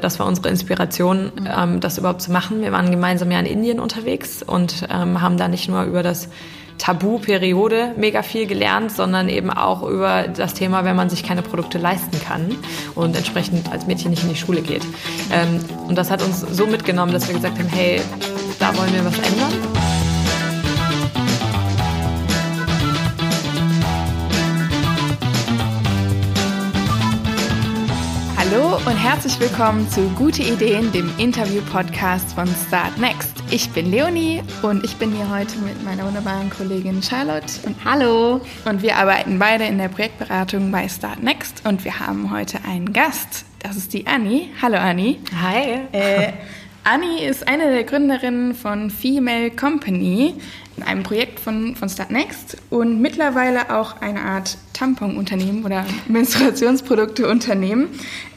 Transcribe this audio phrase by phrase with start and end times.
[0.00, 2.60] Das war unsere Inspiration, ähm, das überhaupt zu machen.
[2.60, 6.28] Wir waren gemeinsam ja in Indien unterwegs und ähm, haben da nicht nur über das
[6.78, 11.78] Tabu-Periode mega viel gelernt, sondern eben auch über das Thema, wenn man sich keine Produkte
[11.78, 12.54] leisten kann
[12.94, 14.84] und entsprechend als Mädchen nicht in die Schule geht.
[15.32, 18.02] Ähm, und das hat uns so mitgenommen, dass wir gesagt haben, hey,
[18.58, 19.75] da wollen wir was ändern.
[28.48, 33.32] Hallo und herzlich willkommen zu Gute Ideen, dem Interview-Podcast von Start Next.
[33.50, 37.46] Ich bin Leonie und ich bin hier heute mit meiner wunderbaren Kollegin Charlotte.
[37.64, 38.40] Und Hallo.
[38.64, 42.92] Und wir arbeiten beide in der Projektberatung bei Start Next und wir haben heute einen
[42.92, 43.46] Gast.
[43.58, 44.48] Das ist die Annie.
[44.62, 45.18] Hallo Annie.
[45.42, 45.80] Hi.
[45.90, 46.32] Äh,
[46.88, 50.34] Annie ist eine der Gründerinnen von Female Company,
[50.84, 57.88] einem Projekt von, von Startnext und mittlerweile auch eine Art Tamponunternehmen oder Menstruationsprodukteunternehmen.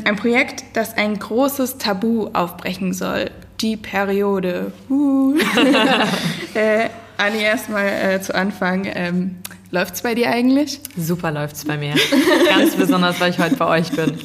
[0.03, 3.29] Ein Projekt, das ein großes Tabu aufbrechen soll.
[3.61, 4.73] Die Periode.
[4.89, 5.37] Uh.
[6.55, 8.87] äh, Anni, erstmal äh, zu Anfang.
[8.91, 9.35] Ähm,
[9.71, 10.79] läuft's bei dir eigentlich?
[10.97, 11.93] Super läuft's bei mir.
[12.49, 14.17] Ganz besonders, weil ich heute bei euch bin.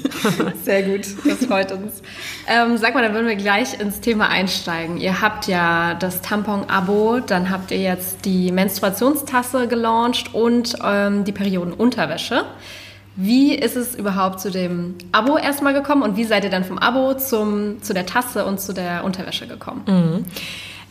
[0.64, 2.02] Sehr gut, das freut uns.
[2.46, 4.96] Ähm, sag mal, dann würden wir gleich ins Thema einsteigen.
[4.96, 11.32] Ihr habt ja das Tampon-Abo, dann habt ihr jetzt die Menstruationstasse gelauncht und ähm, die
[11.32, 12.44] Periodenunterwäsche.
[13.16, 16.78] Wie ist es überhaupt zu dem Abo erstmal gekommen und wie seid ihr dann vom
[16.78, 19.82] Abo zum, zu der Tasse und zu der Unterwäsche gekommen?
[19.86, 20.24] Mhm.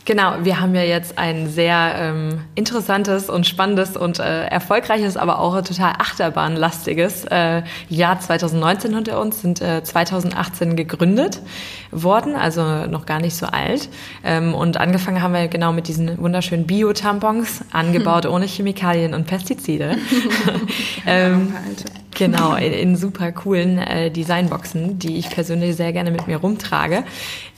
[0.06, 5.38] Genau, wir haben ja jetzt ein sehr ähm, interessantes und spannendes und äh, erfolgreiches, aber
[5.38, 11.40] auch total achterbahnlastiges äh, Jahr 2019 hinter uns, sind äh, 2018 gegründet
[11.90, 13.88] worden, also noch gar nicht so alt.
[14.22, 19.96] Ähm, und angefangen haben wir genau mit diesen wunderschönen Bio-Tampons, angebaut ohne Chemikalien und Pestizide.
[21.06, 21.54] ähm,
[22.14, 27.04] genau, in, in super coolen äh, Designboxen, die ich persönlich sehr gerne mit mir rumtrage.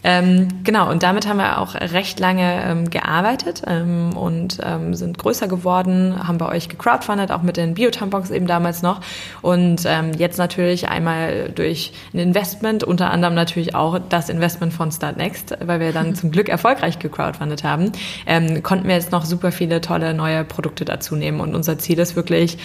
[0.09, 5.19] Ähm, genau, und damit haben wir auch recht lange ähm, gearbeitet ähm, und ähm, sind
[5.19, 9.01] größer geworden, haben bei euch gecrowdfundet, auch mit den Biotampons eben damals noch.
[9.43, 14.93] Und ähm, jetzt natürlich einmal durch ein Investment, unter anderem natürlich auch das Investment von
[14.93, 17.91] Startnext, weil wir dann zum Glück erfolgreich gecrowdfundet haben,
[18.27, 21.41] ähm, konnten wir jetzt noch super viele tolle neue Produkte dazu nehmen.
[21.41, 22.59] Und unser Ziel ist wirklich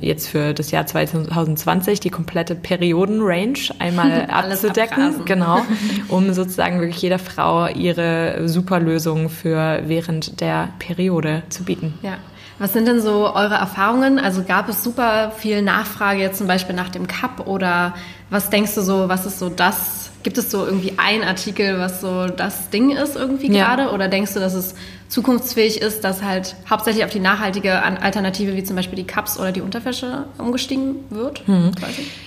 [0.00, 5.62] jetzt für das Jahr 2020 die komplette Periodenrange einmal abzudecken, genau,
[6.08, 11.94] um sozusagen sozusagen wirklich jeder Frau ihre Superlösung für während der Periode zu bieten.
[12.02, 12.16] Ja.
[12.58, 14.18] Was sind denn so eure Erfahrungen?
[14.18, 17.94] Also gab es super viel Nachfrage jetzt zum Beispiel nach dem Cup oder
[18.30, 20.10] was denkst du so, was ist so das?
[20.22, 23.66] Gibt es so irgendwie ein Artikel, was so das Ding ist irgendwie ja.
[23.74, 23.92] gerade?
[23.92, 24.74] Oder denkst du, dass es
[25.08, 29.52] zukunftsfähig ist, dass halt hauptsächlich auf die nachhaltige Alternative wie zum Beispiel die Cups oder
[29.52, 31.46] die Unterwäsche umgestiegen wird?
[31.46, 31.72] Mhm.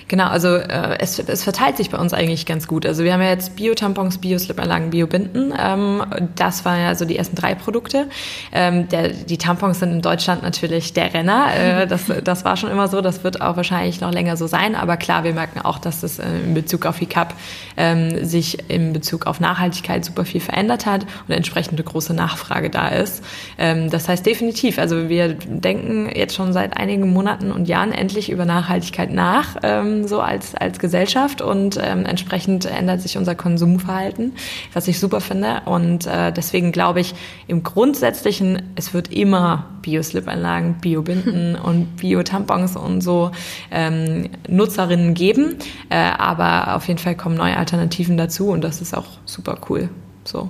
[0.08, 2.86] Genau, also äh, es, es verteilt sich bei uns eigentlich ganz gut.
[2.86, 5.54] Also wir haben ja jetzt Bio-Tampons, Bio-Slip-Anlagen, Bio-Binden.
[5.58, 6.04] Ähm,
[6.36, 8.08] das waren ja so die ersten drei Produkte.
[8.54, 11.48] Ähm, der, die Tampons sind in Deutschland natürlich der Renner.
[11.54, 13.02] Äh, das, das war schon immer so.
[13.02, 14.76] Das wird auch wahrscheinlich noch länger so sein.
[14.76, 17.34] Aber klar, wir merken auch, dass es äh, in Bezug auf die Cup
[17.76, 22.90] ähm, sich in Bezug auf Nachhaltigkeit super viel verändert hat und entsprechende große Nachfrage da
[22.90, 23.24] ist.
[23.58, 28.30] Ähm, das heißt definitiv, also wir denken jetzt schon seit einigen Monaten und Jahren endlich
[28.30, 34.34] über Nachhaltigkeit nach, ähm, so als, als Gesellschaft und ähm, entsprechend ändert sich unser Konsumverhalten,
[34.74, 37.14] was ich super finde und äh, deswegen glaube ich
[37.48, 43.32] im Grundsätzlichen, es wird immer Bio-Slip-Anlagen, Bio-Binden und Bio-Tampons und so
[43.72, 45.56] ähm, Nutzerinnen geben,
[45.90, 49.90] äh, aber auf jeden Fall kommen neue Alternativen dazu und das ist auch super cool.
[50.24, 50.50] So.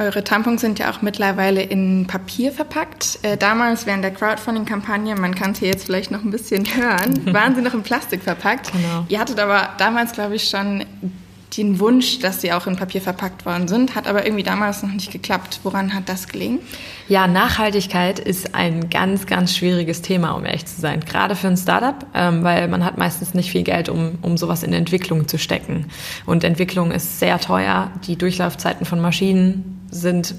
[0.00, 3.18] Eure Tampons sind ja auch mittlerweile in Papier verpackt.
[3.22, 7.34] Äh, damals während der Crowdfunding-Kampagne, man kann es hier jetzt vielleicht noch ein bisschen hören,
[7.34, 8.70] waren sie noch in Plastik verpackt.
[8.70, 9.04] Genau.
[9.08, 10.84] Ihr hattet aber damals, glaube ich, schon
[11.56, 14.92] den Wunsch, dass sie auch in Papier verpackt worden sind, hat aber irgendwie damals noch
[14.92, 15.60] nicht geklappt.
[15.64, 16.60] Woran hat das gelegen?
[17.08, 21.00] Ja, Nachhaltigkeit ist ein ganz, ganz schwieriges Thema, um ehrlich zu sein.
[21.00, 24.62] Gerade für ein Startup, ähm, weil man hat meistens nicht viel Geld, um, um sowas
[24.62, 25.86] in Entwicklung zu stecken.
[26.26, 27.90] Und Entwicklung ist sehr teuer.
[28.06, 30.34] Die Durchlaufzeiten von Maschinen sind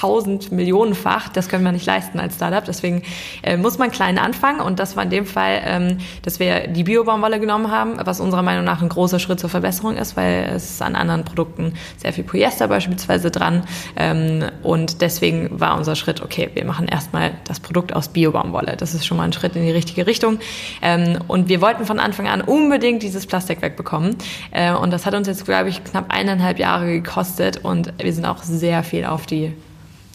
[0.00, 1.28] tausend Millionenfach.
[1.28, 2.64] Das können wir nicht leisten als Startup.
[2.64, 3.02] Deswegen
[3.42, 4.60] äh, muss man klein anfangen.
[4.60, 8.42] Und das war in dem Fall, ähm, dass wir die Biobaumwolle genommen haben, was unserer
[8.42, 12.24] Meinung nach ein großer Schritt zur Verbesserung ist, weil es an anderen Produkten sehr viel
[12.24, 13.64] Polyester beispielsweise dran.
[13.96, 18.76] Ähm, und deswegen war unser Schritt, okay, wir machen erstmal das Produkt aus Biobaumwolle.
[18.76, 20.38] Das ist schon mal ein Schritt in die richtige Richtung.
[20.80, 24.16] Ähm, und wir wollten von Anfang an unbedingt dieses Plastik wegbekommen.
[24.50, 27.58] Äh, und das hat uns jetzt, glaube ich, knapp eineinhalb Jahre gekostet.
[27.62, 29.52] Und wir sind auch sehr viel auf die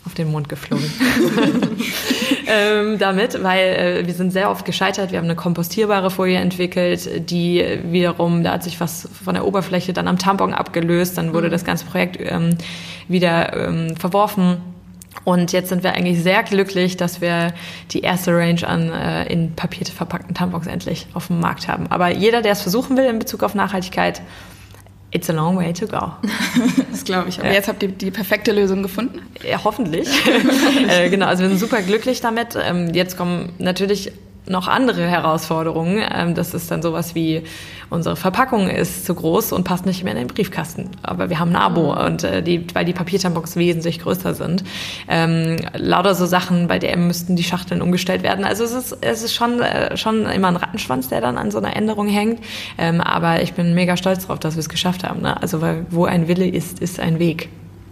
[0.06, 0.86] auf den Mond geflogen.
[2.48, 5.12] ähm, damit, weil äh, wir sind sehr oft gescheitert.
[5.12, 9.94] Wir haben eine kompostierbare Folie entwickelt, die wiederum, da hat sich was von der Oberfläche
[9.94, 11.52] dann am Tampon abgelöst, dann wurde mhm.
[11.52, 12.57] das ganze Projekt ähm,
[13.07, 14.57] wieder ähm, verworfen.
[15.24, 17.54] Und jetzt sind wir eigentlich sehr glücklich, dass wir
[17.92, 21.88] die erste Range an äh, in Papier verpackten Tampons endlich auf dem Markt haben.
[21.88, 24.22] Aber jeder, der es versuchen will in Bezug auf Nachhaltigkeit,
[25.16, 26.12] It's a long way to go.
[26.92, 27.40] das glaube ich.
[27.40, 27.54] Aber ja.
[27.54, 29.22] jetzt habt ihr die perfekte Lösung gefunden?
[29.50, 30.10] Ja, hoffentlich.
[30.90, 32.58] äh, genau, also wir sind super glücklich damit.
[32.62, 34.12] Ähm, jetzt kommen natürlich
[34.48, 36.04] noch andere Herausforderungen.
[36.14, 37.44] Ähm, das ist dann sowas wie,
[37.90, 40.90] unsere Verpackung ist zu groß und passt nicht mehr in den Briefkasten.
[41.04, 42.06] Aber wir haben ein Abo mhm.
[42.06, 44.64] und äh, die, weil die Papiertampons wesentlich größer sind.
[45.08, 48.46] Ähm, lauter so Sachen, bei DM müssten die Schachteln umgestellt werden.
[48.46, 51.58] Also es ist, es ist schon, äh, schon immer ein Rattenschwanz, der dann an so
[51.58, 52.42] einer Änderung hängt.
[52.78, 55.22] Ähm, aber ich bin mega stolz darauf, dass wir es geschafft haben.
[55.22, 55.42] Ne?
[55.42, 57.50] Also weil wo ein Wille ist, ist ein Weg.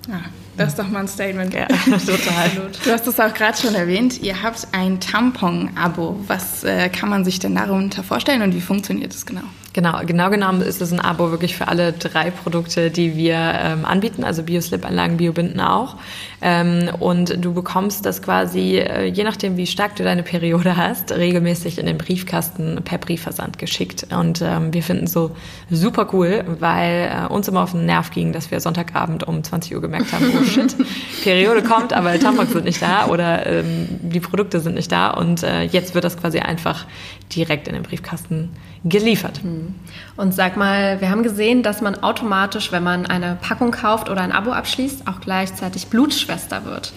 [0.08, 0.22] Ja.
[0.56, 1.54] Das ist doch mal ein Statement.
[1.54, 2.52] Ja, total.
[2.84, 4.22] Du hast es auch gerade schon erwähnt.
[4.22, 6.20] Ihr habt ein Tampon-Abo.
[6.28, 9.44] Was äh, kann man sich denn darunter vorstellen und wie funktioniert es genau?
[9.74, 13.86] Genau, genau genommen ist es ein Abo wirklich für alle drei Produkte, die wir ähm,
[13.86, 15.96] anbieten, also Bioslip-Anlagen, Biobinden auch.
[16.44, 21.12] Ähm, und du bekommst das quasi, äh, je nachdem, wie stark du deine Periode hast,
[21.12, 24.06] regelmäßig in den Briefkasten per Briefversand geschickt.
[24.16, 25.32] Und ähm, wir finden so
[25.72, 29.74] super cool, weil äh, uns immer auf den Nerv ging, dass wir Sonntagabend um 20
[29.74, 30.76] Uhr gemerkt haben, oh shit,
[31.24, 35.10] Periode kommt, aber Tampons sind nicht da oder ähm, die Produkte sind nicht da.
[35.10, 36.86] Und äh, jetzt wird das quasi einfach
[37.36, 38.52] direkt in den Briefkasten
[38.84, 39.42] geliefert.
[39.42, 39.63] Hm.
[40.16, 44.22] Und sag mal, wir haben gesehen, dass man automatisch, wenn man eine Packung kauft oder
[44.22, 46.94] ein Abo abschließt, auch gleichzeitig Blutschwester wird.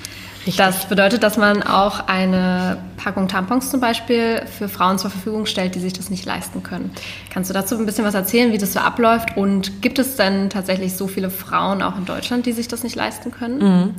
[0.46, 0.64] Richtig.
[0.64, 5.74] Das bedeutet, dass man auch eine Packung Tampons zum Beispiel für Frauen zur Verfügung stellt,
[5.74, 6.92] die sich das nicht leisten können.
[7.32, 9.36] Kannst du dazu ein bisschen was erzählen, wie das so abläuft?
[9.36, 12.94] Und gibt es denn tatsächlich so viele Frauen auch in Deutschland, die sich das nicht
[12.94, 13.58] leisten können?
[13.58, 13.94] Mhm.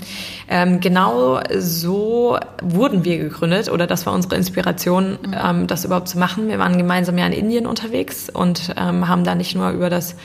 [0.47, 5.35] Ähm, genau so wurden wir gegründet oder das war unsere Inspiration, mhm.
[5.43, 6.47] ähm, das überhaupt zu machen.
[6.47, 10.15] Wir waren gemeinsam ja in Indien unterwegs und ähm, haben da nicht nur über das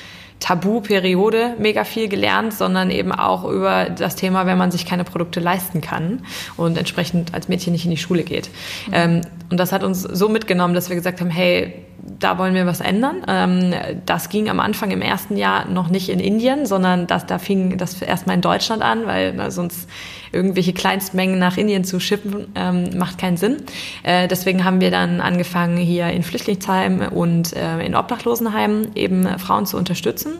[0.43, 5.39] Tabu-Periode mega viel gelernt, sondern eben auch über das Thema, wenn man sich keine Produkte
[5.39, 6.25] leisten kann
[6.57, 8.51] und entsprechend als Mädchen nicht in die Schule geht.
[8.89, 8.93] Mhm.
[8.93, 9.21] Ähm,
[9.53, 11.75] und das hat uns so mitgenommen, dass wir gesagt haben, hey,
[12.19, 13.23] da wollen wir was ändern.
[13.29, 13.75] Ähm,
[14.07, 17.77] das ging am Anfang im ersten Jahr noch nicht in Indien, sondern das, da fing
[17.77, 19.91] das erstmal in Deutschland an, weil na, sonst
[20.33, 23.59] irgendwelche Kleinstmengen nach Indien zu schippen, ähm, macht keinen Sinn.
[24.05, 29.67] Äh, deswegen haben wir dann angefangen, hier in Flüchtlingsheimen und äh, in Obdachlosenheimen eben Frauen
[29.67, 30.39] zu unterstützen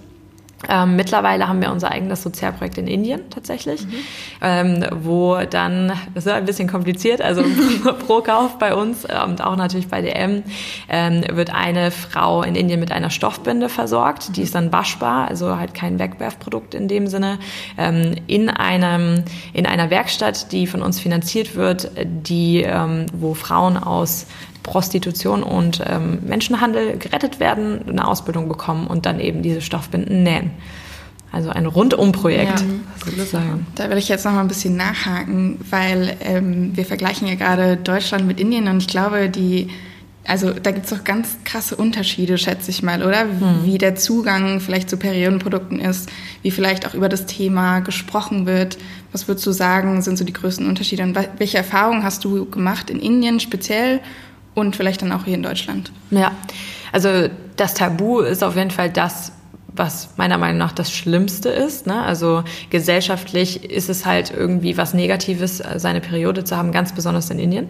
[0.69, 3.95] ähm, mittlerweile haben wir unser eigenes Sozialprojekt in Indien tatsächlich, mhm.
[4.41, 7.43] ähm, wo dann, das ist ein bisschen kompliziert, also
[8.07, 10.43] pro Kauf bei uns und auch natürlich bei DM
[10.89, 15.57] ähm, wird eine Frau in Indien mit einer Stoffbinde versorgt, die ist dann waschbar, also
[15.59, 17.39] halt kein Wegwerfprodukt in dem Sinne,
[17.77, 23.77] ähm, in einem in einer Werkstatt, die von uns finanziert wird, die ähm, wo Frauen
[23.77, 24.27] aus
[24.63, 30.51] Prostitution und ähm, Menschenhandel gerettet werden, eine Ausbildung bekommen und dann eben diese Stoffbinden nähen.
[31.33, 32.67] Also ein Rundumprojekt ja,
[33.05, 33.67] sozusagen.
[33.75, 37.79] Da will ich jetzt noch mal ein bisschen nachhaken, weil ähm, wir vergleichen ja gerade
[37.79, 39.69] Deutschland mit Indien und ich glaube, die
[40.25, 43.23] also da gibt es doch ganz krasse Unterschiede, schätze ich mal, oder?
[43.23, 43.65] Hm.
[43.65, 46.09] Wie der Zugang vielleicht zu Periodenprodukten ist,
[46.43, 48.79] wie vielleicht auch über das Thema gesprochen wird.
[49.11, 51.03] Was würdest du sagen, sind so die größten Unterschiede?
[51.03, 54.01] Und welche Erfahrungen hast du gemacht in Indien speziell
[54.55, 55.93] und vielleicht dann auch hier in Deutschland.
[56.11, 56.33] Ja,
[56.93, 59.33] also das Tabu ist auf jeden Fall das,
[59.75, 61.87] was meiner Meinung nach das Schlimmste ist.
[61.87, 62.03] Ne?
[62.03, 67.39] Also gesellschaftlich ist es halt irgendwie was Negatives, seine Periode zu haben, ganz besonders in
[67.39, 67.69] Indien.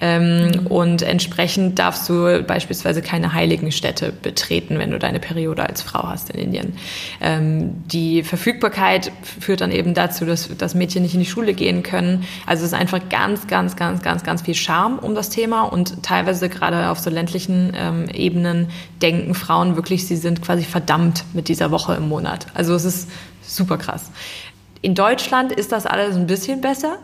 [0.00, 0.66] Ähm, mhm.
[0.68, 6.08] Und entsprechend darfst du beispielsweise keine heiligen Städte betreten, wenn du deine Periode als Frau
[6.08, 6.74] hast in Indien.
[7.20, 11.82] Ähm, die Verfügbarkeit führt dann eben dazu, dass, dass Mädchen nicht in die Schule gehen
[11.82, 12.24] können.
[12.46, 16.02] Also es ist einfach ganz, ganz, ganz, ganz, ganz viel Charme um das Thema und
[16.02, 18.68] teilweise gerade auf so ländlichen ähm, Ebenen
[19.02, 22.46] denken Frauen wirklich, sie sind quasi verdammt mit mit dieser Woche im Monat.
[22.54, 23.10] Also es ist
[23.42, 24.12] super krass.
[24.80, 26.98] In Deutschland ist das alles ein bisschen besser.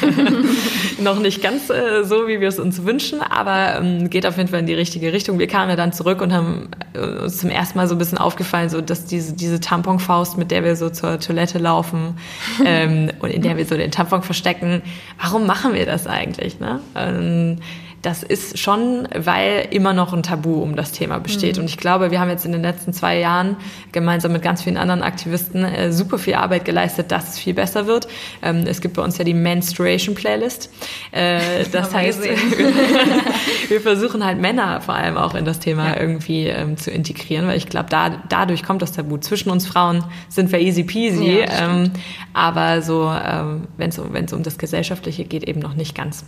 [1.02, 4.48] Noch nicht ganz äh, so, wie wir es uns wünschen, aber ähm, geht auf jeden
[4.48, 5.38] Fall in die richtige Richtung.
[5.38, 8.16] Wir kamen ja dann zurück und haben äh, uns zum ersten Mal so ein bisschen
[8.16, 12.16] aufgefallen, so dass diese, diese Tamponfaust, mit der wir so zur Toilette laufen
[12.64, 14.80] ähm, und in der wir so den Tampon verstecken,
[15.20, 16.58] warum machen wir das eigentlich?
[16.58, 16.80] Ne?
[16.94, 17.58] Ähm,
[18.04, 21.56] das ist schon, weil immer noch ein Tabu um das Thema besteht.
[21.56, 21.62] Mhm.
[21.62, 23.56] Und ich glaube, wir haben jetzt in den letzten zwei Jahren
[23.92, 27.86] gemeinsam mit ganz vielen anderen Aktivisten äh, super viel Arbeit geleistet, dass es viel besser
[27.86, 28.06] wird.
[28.42, 30.70] Ähm, es gibt bei uns ja die Menstruation Playlist.
[31.12, 32.20] Äh, das heißt,
[33.68, 36.00] wir versuchen halt Männer vor allem auch in das Thema ja.
[36.00, 39.16] irgendwie ähm, zu integrieren, weil ich glaube, da, dadurch kommt das Tabu.
[39.16, 41.90] Zwischen uns Frauen sind wir easy peasy, ja, ähm,
[42.34, 46.26] aber so, ähm, wenn es um, um das Gesellschaftliche geht, eben noch nicht ganz.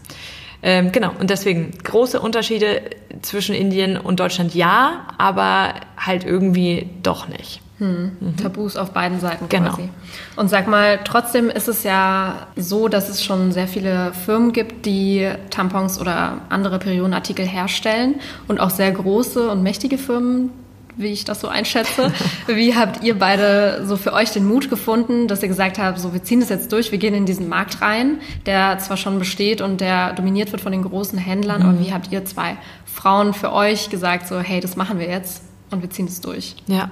[0.63, 2.83] Ähm, genau, und deswegen große Unterschiede
[3.23, 7.61] zwischen Indien und Deutschland ja, aber halt irgendwie doch nicht.
[7.79, 8.13] Hm.
[8.21, 8.37] Mhm.
[8.39, 9.71] Tabus auf beiden Seiten genau.
[9.71, 9.91] quasi.
[10.37, 14.87] Und sag mal, trotzdem ist es ja so, dass es schon sehr viele Firmen gibt,
[14.87, 18.15] die Tampons oder andere Periodenartikel herstellen
[18.49, 20.51] und auch sehr große und mächtige Firmen,
[20.97, 22.11] wie ich das so einschätze.
[22.47, 26.15] Wie habt ihr beide so für euch den Mut gefunden, dass ihr gesagt habt, so
[26.15, 29.61] wir ziehen das jetzt durch, wir gehen in diesen Markt rein, der zwar schon besteht
[29.61, 31.69] und der dominiert wird von den großen Händlern, mhm.
[31.69, 35.43] aber wie habt ihr zwei Frauen für euch gesagt, so hey, das machen wir jetzt
[35.71, 36.57] und wir ziehen es durch?
[36.67, 36.91] Ja.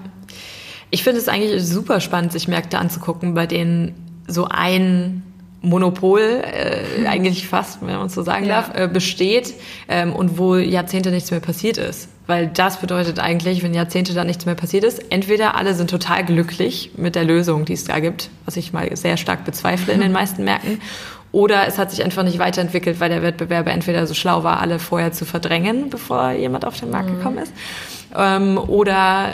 [0.90, 3.94] Ich finde es eigentlich super spannend, sich Märkte anzugucken, bei denen
[4.28, 5.22] so ein
[5.64, 8.62] Monopol, äh, eigentlich fast, wenn man es so sagen ja.
[8.62, 9.54] darf, äh, besteht
[9.88, 12.08] ähm, und wo Jahrzehnte nichts mehr passiert ist.
[12.26, 16.24] Weil das bedeutet eigentlich, wenn Jahrzehnte da nichts mehr passiert ist, entweder alle sind total
[16.24, 20.00] glücklich mit der Lösung, die es da gibt, was ich mal sehr stark bezweifle in
[20.00, 20.80] den meisten Märkten,
[21.32, 24.78] oder es hat sich einfach nicht weiterentwickelt, weil der Wettbewerber entweder so schlau war, alle
[24.78, 27.16] vorher zu verdrängen, bevor jemand auf den Markt mhm.
[27.16, 27.52] gekommen ist,
[28.16, 29.32] ähm, oder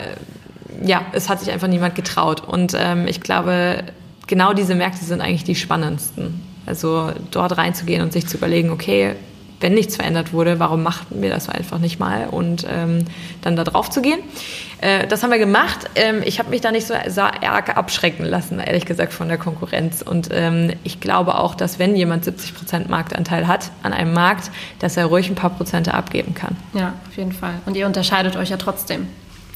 [0.83, 2.41] ja, es hat sich einfach niemand getraut.
[2.41, 3.83] Und ähm, ich glaube,
[4.31, 6.39] genau diese Märkte sind eigentlich die spannendsten.
[6.65, 9.15] Also dort reinzugehen und sich zu überlegen, okay,
[9.59, 13.03] wenn nichts verändert wurde, warum machten wir das einfach nicht mal und ähm,
[13.41, 14.19] dann da drauf zu gehen.
[14.79, 15.89] Äh, das haben wir gemacht.
[15.95, 20.01] Ähm, ich habe mich da nicht so, arg abschrecken lassen, ehrlich gesagt, von der Konkurrenz.
[20.01, 24.49] Und ähm, ich glaube auch, dass wenn jemand 70 Prozent Marktanteil hat an einem Markt,
[24.79, 26.55] dass er ruhig ein paar Prozente abgeben kann.
[26.73, 27.55] Ja, auf jeden Fall.
[27.65, 29.07] Und ihr unterscheidet euch ja trotzdem.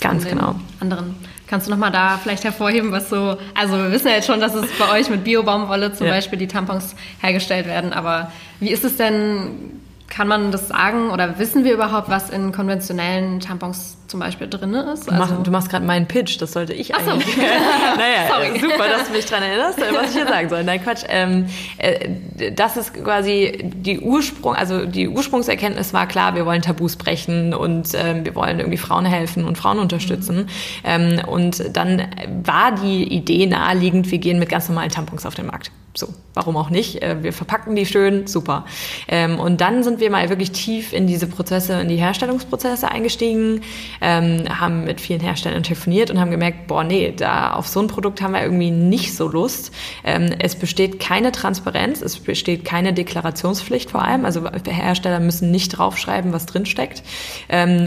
[0.01, 0.55] Ganz genau.
[0.81, 1.15] Anderen.
[1.47, 4.55] Kannst du nochmal da vielleicht hervorheben, was so, also wir wissen ja jetzt schon, dass
[4.55, 6.13] es bei euch mit Bio-Baumwolle zum ja.
[6.13, 11.39] Beispiel die Tampons hergestellt werden, aber wie ist es denn kann man das sagen oder
[11.39, 15.11] wissen wir überhaupt, was in konventionellen Tampons zum Beispiel drin ist?
[15.11, 17.35] Also du, mach, machst gerade meinen Pitch, das sollte ich Ach eigentlich.
[17.35, 17.41] So.
[17.97, 18.59] naja, Sorry.
[18.59, 20.63] super, dass du mich daran erinnerst, was ich hier sagen soll.
[20.63, 21.03] Nein, Quatsch.
[21.07, 21.47] Ähm,
[21.77, 27.53] äh, das ist quasi die Ursprung, also die Ursprungserkenntnis war klar, wir wollen Tabus brechen
[27.53, 30.37] und ähm, wir wollen irgendwie Frauen helfen und Frauen unterstützen.
[30.37, 30.47] Mhm.
[30.83, 32.07] Ähm, und dann
[32.43, 35.71] war die Idee naheliegend, wir gehen mit ganz normalen Tampons auf den Markt.
[35.97, 37.01] So, warum auch nicht?
[37.01, 38.65] Äh, wir verpacken die schön, super.
[39.07, 43.61] Ähm, und dann sind wir mal wirklich tief in diese Prozesse, in die Herstellungsprozesse eingestiegen,
[44.01, 47.87] ähm, haben mit vielen Herstellern telefoniert und haben gemerkt, boah, nee, da auf so ein
[47.87, 49.73] Produkt haben wir irgendwie nicht so Lust.
[50.03, 54.25] Ähm, es besteht keine Transparenz, es besteht keine Deklarationspflicht vor allem.
[54.25, 57.03] Also Hersteller müssen nicht draufschreiben, was drinsteckt.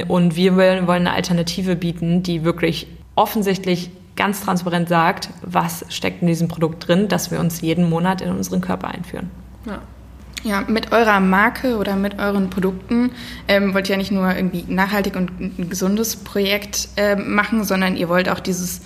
[0.08, 6.28] und wir wollen eine Alternative bieten, die wirklich offensichtlich ganz transparent sagt, was steckt in
[6.28, 9.30] diesem Produkt drin, dass wir uns jeden Monat in unseren Körper einführen.
[9.64, 9.80] Ja.
[10.44, 13.10] Ja, mit eurer Marke oder mit euren Produkten
[13.48, 17.96] ähm, wollt ihr ja nicht nur irgendwie nachhaltig und ein gesundes Projekt äh, machen, sondern
[17.96, 18.82] ihr wollt auch dieses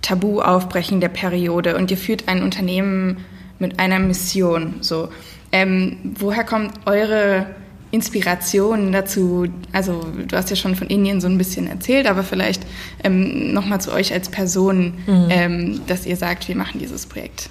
[0.00, 3.18] Tabu aufbrechen der Periode und ihr führt ein Unternehmen
[3.58, 4.76] mit einer Mission.
[4.80, 5.08] So,
[5.52, 7.46] ähm, woher kommt eure
[7.90, 9.46] Inspirationen dazu?
[9.72, 12.64] Also du hast ja schon von Indien so ein bisschen erzählt, aber vielleicht
[13.02, 15.26] ähm, nochmal zu euch als Person, mhm.
[15.28, 17.50] ähm, dass ihr sagt, wir machen dieses Projekt.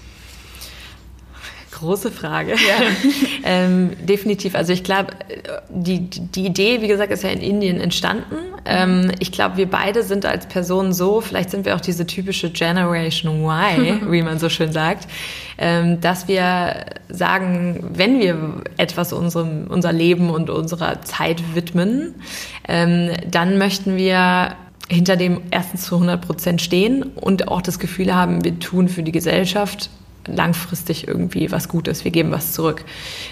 [1.80, 2.52] Große Frage.
[2.52, 2.86] Ja.
[3.44, 4.54] ähm, definitiv.
[4.56, 5.14] Also ich glaube,
[5.70, 8.36] die, die Idee, wie gesagt, ist ja in Indien entstanden.
[8.66, 12.52] Ähm, ich glaube, wir beide sind als Personen so, vielleicht sind wir auch diese typische
[12.52, 15.08] Generation Y, wie man so schön sagt,
[15.58, 22.14] ähm, dass wir sagen, wenn wir etwas unserem, unser Leben und unserer Zeit widmen,
[22.68, 24.56] ähm, dann möchten wir
[24.90, 29.02] hinter dem erstens zu 100 Prozent stehen und auch das Gefühl haben, wir tun für
[29.02, 29.90] die Gesellschaft
[30.28, 32.84] langfristig irgendwie was Gutes, wir geben was zurück.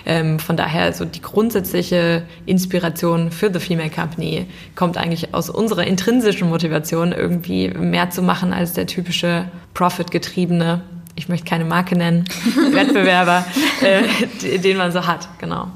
[0.06, 5.86] Ähm, von daher, so die grundsätzliche Inspiration für The Female Company kommt eigentlich aus unserer
[5.86, 10.82] intrinsischen Motivation, irgendwie mehr zu machen als der typische Profit-getriebene,
[11.16, 12.26] ich möchte keine Marke nennen,
[12.72, 13.46] Wettbewerber,
[13.82, 15.68] äh, den man so hat, genau.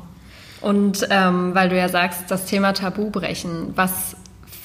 [0.61, 4.15] Und ähm, weil du ja sagst, das Thema Tabu brechen, was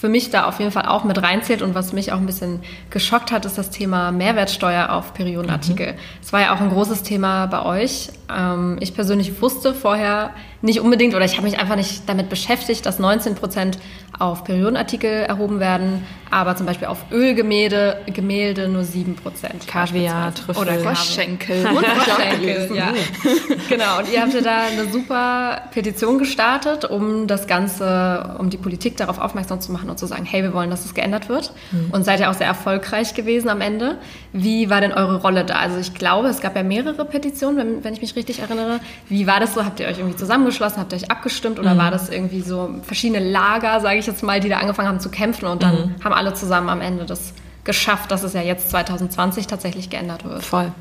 [0.00, 2.60] für mich da auf jeden Fall auch mit reinzählt und was mich auch ein bisschen
[2.88, 5.94] geschockt hat, ist das Thema Mehrwertsteuer auf Periodenartikel.
[6.22, 6.32] Es mhm.
[6.32, 8.08] war ja auch ein großes Thema bei euch.
[8.34, 10.30] Ähm, ich persönlich wusste vorher
[10.62, 13.78] nicht unbedingt oder ich habe mich einfach nicht damit beschäftigt, dass 19 Prozent
[14.18, 19.66] auf Periodenartikel erhoben werden, aber zum Beispiel auf Ölgemälde Gemälde nur 7 Prozent.
[19.66, 20.62] Kaviar, Trüffel.
[20.62, 21.66] Oder Goschenkel.
[21.66, 22.92] Und Goschenkel, ja.
[23.68, 28.58] genau, und ihr habt ja da eine super Petition gestartet, um das Ganze, um die
[28.58, 31.52] Politik darauf aufmerksam zu machen und zu sagen, hey, wir wollen, dass es geändert wird.
[31.72, 31.90] Mhm.
[31.92, 33.98] Und seid ja auch sehr erfolgreich gewesen am Ende.
[34.32, 35.56] Wie war denn eure Rolle da?
[35.56, 38.80] Also ich glaube, es gab ja mehrere Petitionen, wenn, wenn ich mich richtig erinnere.
[39.08, 39.64] Wie war das so?
[39.64, 40.78] Habt ihr euch irgendwie zusammengeschlossen?
[40.78, 41.58] Habt ihr euch abgestimmt?
[41.58, 41.78] Oder mhm.
[41.78, 45.10] war das irgendwie so verschiedene Lager, sage ich jetzt mal, die da angefangen haben zu
[45.10, 46.04] kämpfen und dann mhm.
[46.04, 47.34] haben alle zusammen am Ende das
[47.64, 50.42] geschafft, dass es ja jetzt 2020 tatsächlich geändert wird.
[50.42, 50.72] Voll.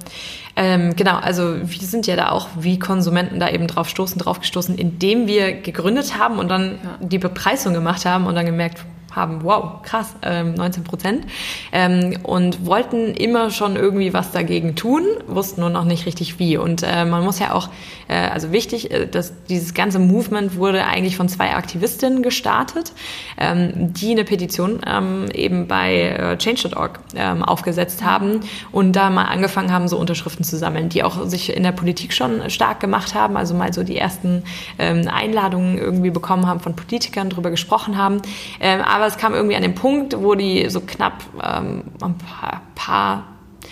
[0.55, 4.39] Ähm, genau, also wir sind ja da auch wie Konsumenten da eben drauf stoßen, drauf
[4.39, 7.07] gestoßen, indem wir gegründet haben und dann ja.
[7.07, 8.85] die Bepreisung gemacht haben und dann gemerkt,
[9.15, 11.25] haben, wow, krass, ähm, 19 Prozent,
[11.71, 16.57] ähm, und wollten immer schon irgendwie was dagegen tun, wussten nur noch nicht richtig wie.
[16.57, 17.69] Und äh, man muss ja auch,
[18.07, 22.93] äh, also wichtig, äh, dass dieses ganze Movement wurde eigentlich von zwei Aktivistinnen gestartet,
[23.37, 29.25] ähm, die eine Petition ähm, eben bei äh, Change.org ähm, aufgesetzt haben und da mal
[29.25, 33.15] angefangen haben, so Unterschriften zu sammeln, die auch sich in der Politik schon stark gemacht
[33.15, 34.43] haben, also mal so die ersten
[34.77, 38.21] ähm, Einladungen irgendwie bekommen haben von Politikern, drüber gesprochen haben.
[38.59, 42.63] Ähm, aber es kam irgendwie an den Punkt, wo die so knapp ähm, ein paar,
[42.75, 43.23] paar,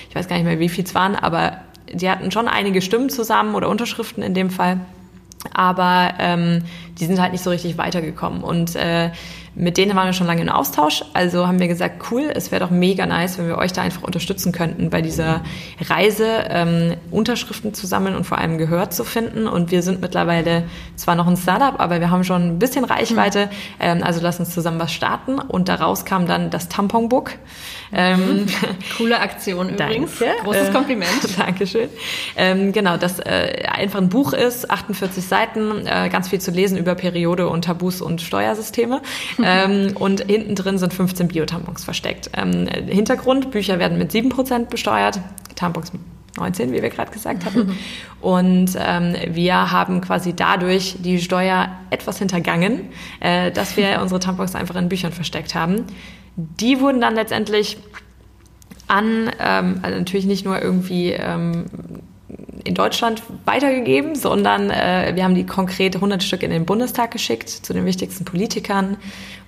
[0.10, 1.58] ich weiß gar nicht mehr, wie viel es waren, aber
[1.92, 4.80] die hatten schon einige Stimmen zusammen oder Unterschriften in dem Fall.
[5.54, 6.64] Aber ähm,
[6.98, 8.42] die sind halt nicht so richtig weitergekommen.
[8.42, 9.12] Und äh,
[9.58, 11.04] mit denen waren wir schon lange in Austausch.
[11.14, 14.04] Also haben wir gesagt, cool, es wäre doch mega nice, wenn wir euch da einfach
[14.04, 15.42] unterstützen könnten bei dieser
[15.82, 19.48] Reise, ähm, Unterschriften zu sammeln und vor allem Gehör zu finden.
[19.48, 20.64] Und wir sind mittlerweile
[20.96, 23.50] zwar noch ein Startup, aber wir haben schon ein bisschen Reichweite.
[23.80, 25.40] Ähm, also lass uns zusammen was starten.
[25.40, 27.32] Und daraus kam dann das Tamponbook.
[27.92, 28.46] Ähm,
[28.96, 30.20] Coole Aktion übrigens.
[30.20, 30.36] Danke.
[30.44, 31.24] Großes Kompliment.
[31.24, 31.90] Äh, Dankeschön.
[32.36, 36.78] Ähm, genau, das äh, einfach ein Buch ist, 48 Seiten, äh, ganz viel zu lesen
[36.78, 39.02] über Periode und Tabus und Steuersysteme.
[39.48, 42.30] ähm, und hinten drin sind 15 Biotampons versteckt.
[42.36, 45.22] Ähm, Hintergrund, Bücher werden mit 7% besteuert,
[45.56, 46.02] Tampons mit
[46.36, 47.78] 19, wie wir gerade gesagt hatten.
[48.22, 52.90] Und ähm, wir haben quasi dadurch die Steuer etwas hintergangen,
[53.22, 55.86] äh, dass wir unsere Tampons einfach in Büchern versteckt haben.
[56.36, 57.78] Die wurden dann letztendlich
[58.88, 61.66] an, ähm, also natürlich nicht nur irgendwie ähm,
[62.64, 67.50] in Deutschland weitergegeben, sondern äh, wir haben die konkret 100 Stück in den Bundestag geschickt
[67.50, 68.98] zu den wichtigsten Politikern,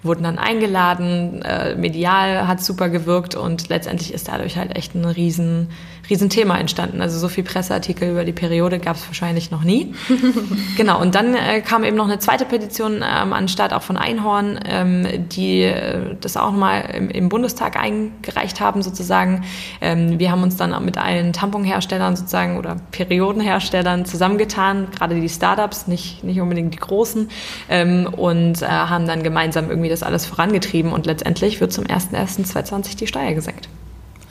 [0.03, 5.05] wurden dann eingeladen, äh, medial hat super gewirkt und letztendlich ist dadurch halt echt ein
[5.05, 5.69] riesen,
[6.09, 7.01] riesen Thema entstanden.
[7.01, 9.93] Also so viel Presseartikel über die Periode gab es wahrscheinlich noch nie.
[10.77, 13.97] genau, und dann äh, kam eben noch eine zweite Petition ähm, an Start, auch von
[13.97, 19.43] Einhorn, ähm, die äh, das auch nochmal im, im Bundestag eingereicht haben sozusagen.
[19.81, 25.87] Ähm, wir haben uns dann mit allen Tamponherstellern sozusagen oder Periodenherstellern zusammengetan, gerade die Startups,
[25.87, 27.29] nicht, nicht unbedingt die großen,
[27.69, 32.97] ähm, und äh, haben dann gemeinsam irgendwie das alles vorangetrieben und letztendlich wird zum 01.01.2020
[32.97, 33.69] die Steuer gesenkt.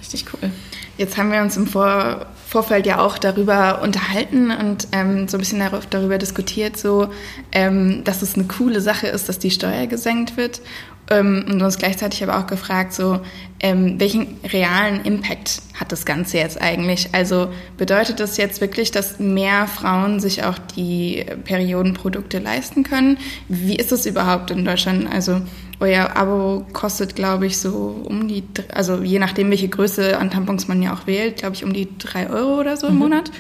[0.01, 0.51] Richtig cool.
[0.97, 5.41] Jetzt haben wir uns im Vor Vorfeld ja auch darüber unterhalten und ähm, so ein
[5.41, 7.09] bisschen darüber diskutiert, so,
[7.53, 10.63] ähm, dass es eine coole Sache ist, dass die Steuer gesenkt wird
[11.11, 13.21] ähm, und uns gleichzeitig aber auch gefragt, so,
[13.61, 17.11] ähm, welchen realen Impact hat das Ganze jetzt eigentlich?
[17.13, 23.19] Also bedeutet das jetzt wirklich, dass mehr Frauen sich auch die Periodenprodukte leisten können?
[23.49, 25.07] Wie ist das überhaupt in Deutschland?
[25.13, 25.43] Also
[25.81, 30.69] euer Abo kostet, glaube ich, so um die, also je nachdem, welche Größe an Tampons
[30.69, 32.99] man ja auch wählt, glaube ich, um die drei Euro oder so im mhm.
[32.99, 33.31] Monat.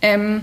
[0.00, 0.42] Ähm,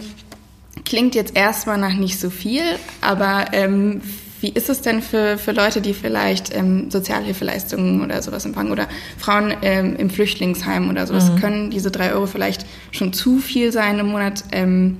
[0.86, 2.64] klingt jetzt erstmal nach nicht so viel,
[3.02, 4.02] aber ähm,
[4.42, 8.88] wie ist es denn für, für Leute, die vielleicht ähm, Sozialhilfeleistungen oder sowas empfangen oder
[9.18, 11.32] Frauen ähm, im Flüchtlingsheim oder sowas?
[11.32, 11.36] Mhm.
[11.40, 14.46] Können diese drei Euro vielleicht schon zu viel sein im Monat?
[14.52, 14.98] Ähm,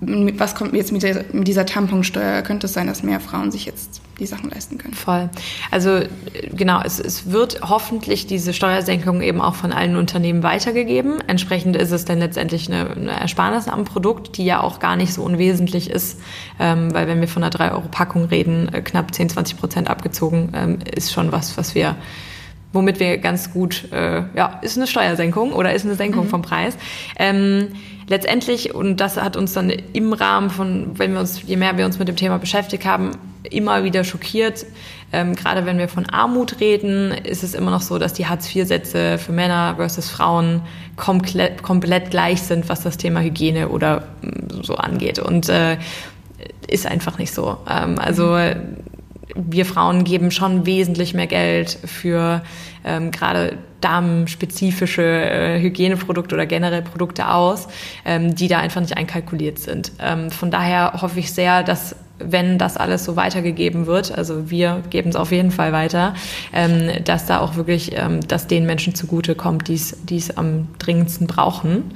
[0.00, 2.42] was kommt jetzt mit dieser, mit dieser Tamponsteuer?
[2.42, 4.94] Könnte es sein, dass mehr Frauen sich jetzt die Sachen leisten können?
[4.94, 5.30] Voll.
[5.70, 6.00] Also
[6.52, 11.20] genau, es, es wird hoffentlich diese Steuersenkung eben auch von allen Unternehmen weitergegeben.
[11.26, 15.12] Entsprechend ist es dann letztendlich eine, eine Ersparnis am Produkt, die ja auch gar nicht
[15.12, 16.20] so unwesentlich ist,
[16.58, 20.78] ähm, weil wenn wir von einer 3-Euro-Packung reden, äh, knapp 10, 20 Prozent abgezogen, ähm,
[20.94, 21.96] ist schon was, was wir
[22.72, 26.30] womit wir ganz gut, äh, ja, ist eine Steuersenkung oder ist eine Senkung mhm.
[26.30, 26.76] vom Preis.
[27.18, 27.68] Ähm,
[28.08, 31.86] letztendlich, und das hat uns dann im Rahmen von, wenn wir uns, je mehr wir
[31.86, 33.12] uns mit dem Thema beschäftigt haben,
[33.50, 34.66] immer wieder schockiert.
[35.12, 39.18] Ähm, gerade wenn wir von Armut reden, ist es immer noch so, dass die Hartz-IV-Sätze
[39.18, 40.62] für Männer versus Frauen
[40.96, 45.18] komplett, komplett gleich sind, was das Thema Hygiene oder mm, so angeht.
[45.18, 45.78] Und äh,
[46.66, 47.56] ist einfach nicht so.
[47.68, 48.36] Ähm, also
[49.34, 52.42] wir Frauen geben schon wesentlich mehr Geld für
[52.84, 57.68] ähm, gerade damenspezifische äh, Hygieneprodukte oder generell Produkte aus,
[58.04, 59.92] ähm, die da einfach nicht einkalkuliert sind.
[60.00, 64.82] Ähm, von daher hoffe ich sehr, dass wenn das alles so weitergegeben wird, also wir
[64.90, 66.14] geben es auf jeden Fall weiter,
[66.52, 69.74] ähm, dass da auch wirklich, ähm, dass den Menschen zugute kommt, die
[70.16, 71.92] es am dringendsten brauchen.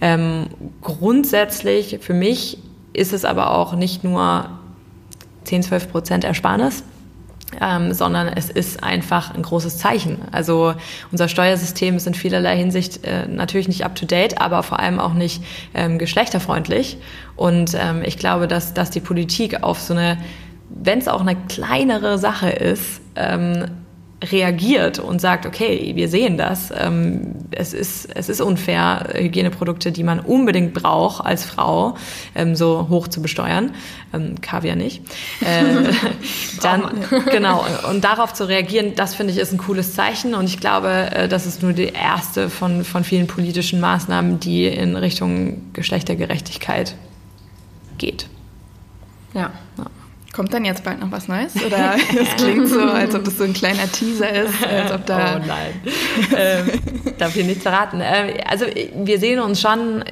[0.00, 0.46] Ähm,
[0.80, 2.58] grundsätzlich für mich
[2.94, 4.57] ist es aber auch nicht nur
[5.48, 6.84] 10, 12 Prozent Ersparnis,
[7.60, 10.18] ähm, sondern es ist einfach ein großes Zeichen.
[10.30, 10.74] Also
[11.10, 15.42] unser Steuersystem ist in vielerlei Hinsicht äh, natürlich nicht up-to-date, aber vor allem auch nicht
[15.74, 16.98] ähm, geschlechterfreundlich.
[17.34, 20.18] Und ähm, ich glaube, dass, dass die Politik auf so eine,
[20.68, 23.64] wenn es auch eine kleinere Sache ist, ähm,
[24.24, 30.02] reagiert und sagt, okay, wir sehen das, ähm, es, ist, es ist unfair, Hygieneprodukte, die
[30.02, 31.96] man unbedingt braucht als Frau,
[32.34, 33.70] ähm, so hoch zu besteuern,
[34.12, 35.02] ähm, Kaviar nicht,
[35.40, 35.92] äh,
[36.62, 40.58] dann, genau, und darauf zu reagieren, das finde ich ist ein cooles Zeichen und ich
[40.58, 45.72] glaube, äh, das ist nur die erste von, von vielen politischen Maßnahmen, die in Richtung
[45.74, 46.96] Geschlechtergerechtigkeit
[47.98, 48.26] geht.
[49.34, 49.52] Ja.
[49.76, 49.84] ja.
[50.38, 51.52] Kommt dann jetzt bald noch was Neues?
[51.66, 55.40] Oder es klingt so, als ob das so ein kleiner Teaser ist, als ob da.
[55.42, 55.74] Oh nein.
[56.36, 56.70] ähm,
[57.18, 58.00] darf ich nicht verraten.
[58.00, 60.04] Äh, also wir sehen uns schon,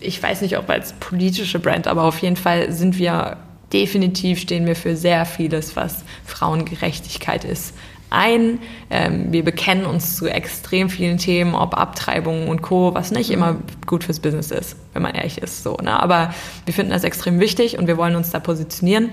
[0.00, 3.38] ich weiß nicht, ob als politische Brand, aber auf jeden Fall sind wir
[3.72, 7.72] definitiv stehen wir für sehr vieles, was Frauengerechtigkeit ist
[8.10, 8.58] ein.
[8.90, 13.56] Ähm, wir bekennen uns zu extrem vielen Themen, ob Abtreibungen und Co., was nicht immer
[13.86, 15.62] gut fürs Business ist, wenn man ehrlich ist.
[15.62, 15.98] So, ne?
[16.02, 16.34] Aber
[16.66, 19.08] wir finden das extrem wichtig und wir wollen uns da positionieren.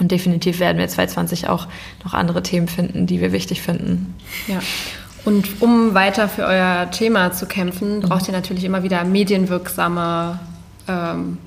[0.00, 1.68] Und definitiv werden wir 2020 auch
[2.04, 4.14] noch andere Themen finden, die wir wichtig finden.
[4.48, 4.60] Ja.
[5.24, 10.40] Und um weiter für euer Thema zu kämpfen, braucht ihr natürlich immer wieder medienwirksame
[10.88, 11.38] ähm,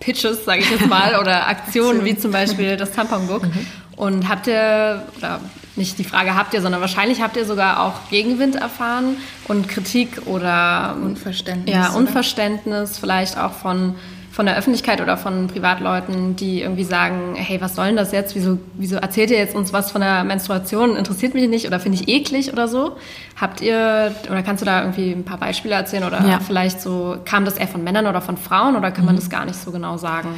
[0.00, 3.44] Pitches, sage ich jetzt mal, oder Aktionen, wie zum Beispiel das Tamponbook.
[3.44, 3.66] Mhm.
[3.96, 5.40] Und habt ihr, oder
[5.74, 9.16] nicht die Frage habt ihr, sondern wahrscheinlich habt ihr sogar auch Gegenwind erfahren
[9.48, 11.74] und Kritik oder Unverständnis.
[11.74, 13.00] Ja, Unverständnis oder?
[13.00, 13.94] vielleicht auch von
[14.38, 18.36] von der Öffentlichkeit oder von Privatleuten, die irgendwie sagen, hey, was soll denn das jetzt?
[18.36, 20.94] Wieso, wieso erzählt ihr jetzt uns was von der Menstruation?
[20.94, 22.98] Interessiert mich nicht oder finde ich eklig oder so?
[23.34, 26.38] Habt ihr, oder kannst du da irgendwie ein paar Beispiele erzählen oder ja.
[26.38, 29.18] vielleicht so, kam das eher von Männern oder von Frauen oder kann man mhm.
[29.18, 30.28] das gar nicht so genau sagen?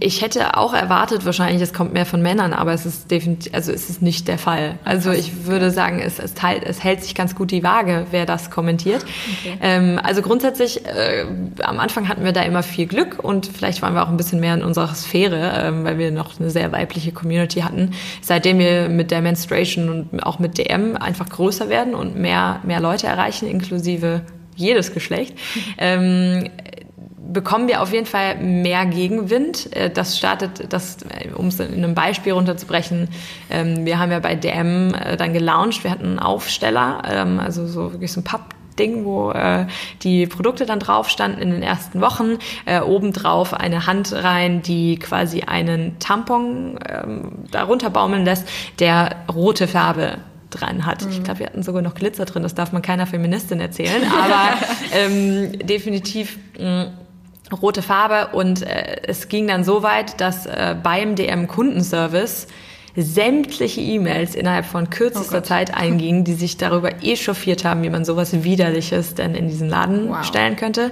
[0.00, 3.70] Ich hätte auch erwartet, wahrscheinlich, es kommt mehr von Männern, aber es ist definitiv, also
[3.70, 4.76] es ist nicht der Fall.
[4.84, 8.26] Also ich würde sagen, es, es, teilt, es hält sich ganz gut die Waage, wer
[8.26, 9.04] das kommentiert.
[9.04, 9.56] Okay.
[9.62, 11.26] Ähm, also grundsätzlich, äh,
[11.62, 14.40] am Anfang hatten wir da immer viel Glück und vielleicht waren wir auch ein bisschen
[14.40, 17.92] mehr in unserer Sphäre, ähm, weil wir noch eine sehr weibliche Community hatten.
[18.20, 22.80] Seitdem wir mit der Menstruation und auch mit DM einfach größer werden und mehr, mehr
[22.80, 24.22] Leute erreichen, inklusive
[24.56, 25.34] jedes Geschlecht,
[25.78, 26.50] ähm,
[27.32, 29.74] bekommen wir auf jeden Fall mehr Gegenwind.
[29.76, 33.08] Äh, das startet, das, äh, um es in einem Beispiel runterzubrechen,
[33.50, 37.66] ähm, wir haben ja bei DM äh, dann gelauncht, wir hatten einen Aufsteller, ähm, also
[37.66, 39.66] so wirklich so ein Papp Ding, wo äh,
[40.02, 42.38] die Produkte dann drauf standen in den ersten Wochen.
[42.64, 49.66] Äh, obendrauf eine Hand rein, die quasi einen Tampon ähm, darunter baumeln lässt, der rote
[49.66, 50.18] Farbe
[50.50, 51.04] dran hat.
[51.04, 51.10] Mhm.
[51.10, 54.56] Ich glaube, wir hatten sogar noch Glitzer drin, das darf man keiner Feministin erzählen, aber
[54.92, 56.88] ähm, definitiv mh, mm,
[57.52, 62.46] rote Farbe und äh, es ging dann so weit, dass äh, beim DM Kundenservice
[63.00, 68.04] sämtliche E-Mails innerhalb von kürzester oh Zeit eingingen, die sich darüber echauffiert haben, wie man
[68.04, 70.24] sowas Widerliches denn in diesen Laden wow.
[70.24, 70.90] stellen könnte.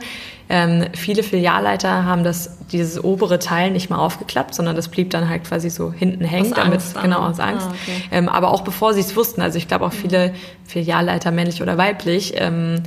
[0.49, 5.29] Ähm, viele Filialleiter haben das, dieses obere Teil nicht mal aufgeklappt, sondern das blieb dann
[5.29, 7.67] halt quasi so hinten hängen, damit, genau, aus Angst.
[7.69, 8.03] Ah, okay.
[8.13, 10.33] ähm, aber auch bevor sie es wussten, also ich glaube auch viele
[10.65, 12.83] Filialleiter, männlich oder weiblich, ähm,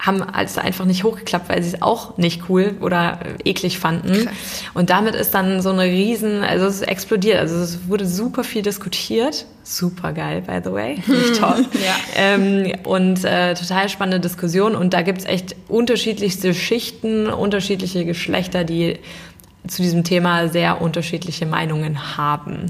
[0.00, 4.26] haben es einfach nicht hochgeklappt, weil sie es auch nicht cool oder äh, eklig fanden.
[4.26, 4.34] Krass.
[4.74, 7.38] Und damit ist dann so eine riesen, also es explodiert.
[7.40, 9.46] Also es wurde super viel diskutiert.
[9.64, 11.02] Super geil, by the way.
[11.06, 11.66] Nicht toll.
[11.84, 11.96] ja.
[12.16, 14.76] ähm, und äh, total spannende Diskussion.
[14.76, 18.98] Und da gibt's echt unterschiedlichste Schichten, unterschiedliche Geschlechter, die
[19.66, 22.66] zu diesem Thema sehr unterschiedliche Meinungen haben.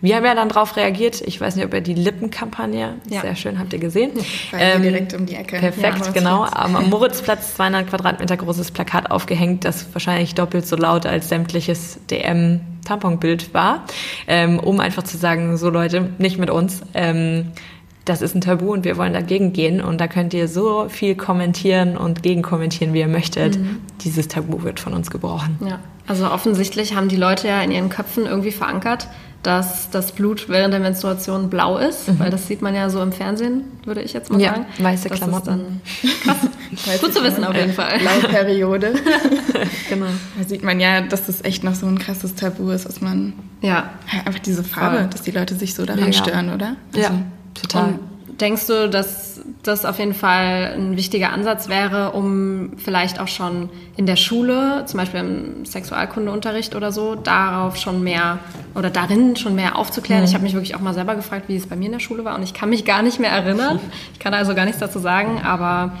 [0.00, 1.22] Wir haben ja dann darauf reagiert.
[1.22, 3.20] Ich weiß nicht, ob ihr die Lippenkampagne, ja.
[3.22, 4.12] sehr schön, habt ihr gesehen.
[4.58, 5.58] Ähm, direkt um die Ecke.
[5.58, 6.44] Perfekt, ja, genau.
[6.44, 12.60] Am Moritzplatz 200 Quadratmeter großes Plakat aufgehängt, das wahrscheinlich doppelt so laut als sämtliches DM
[12.84, 13.84] Tamponbild war,
[14.26, 16.82] ähm, um einfach zu sagen, so Leute, nicht mit uns.
[16.94, 17.52] Ähm,
[18.06, 19.80] das ist ein Tabu und wir wollen dagegen gehen.
[19.80, 23.58] Und da könnt ihr so viel kommentieren und gegenkommentieren, wie ihr möchtet.
[23.58, 23.80] Mhm.
[24.02, 25.58] Dieses Tabu wird von uns gebrochen.
[25.68, 29.08] Ja, also offensichtlich haben die Leute ja in ihren Köpfen irgendwie verankert,
[29.42, 32.18] dass das Blut während der Menstruation blau ist, mhm.
[32.18, 34.66] weil das sieht man ja so im Fernsehen, würde ich jetzt mal ja, sagen.
[34.78, 35.80] Weiße das Klamotten.
[36.22, 37.00] krass.
[37.00, 37.98] Gut zu wissen auf jeden Fall.
[37.98, 38.94] Blauperiode.
[39.88, 40.06] genau.
[40.38, 43.34] Da sieht man ja, dass das echt noch so ein krasses Tabu ist, dass man
[43.60, 43.90] ja,
[44.24, 45.06] einfach diese Farbe, Voll.
[45.08, 46.76] dass die Leute sich so daran ja, stören, oder?
[46.92, 47.22] Also, ja,
[47.54, 47.98] total.
[48.40, 53.70] Denkst du, dass das auf jeden Fall ein wichtiger Ansatz wäre, um vielleicht auch schon
[53.96, 58.38] in der Schule, zum Beispiel im Sexualkundeunterricht oder so, darauf schon mehr
[58.74, 60.22] oder darin schon mehr aufzuklären?
[60.22, 60.28] Mhm.
[60.28, 62.24] Ich habe mich wirklich auch mal selber gefragt, wie es bei mir in der Schule
[62.24, 63.80] war und ich kann mich gar nicht mehr erinnern.
[64.12, 65.92] Ich kann also gar nichts dazu sagen, aber